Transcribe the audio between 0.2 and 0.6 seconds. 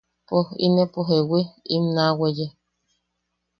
Poj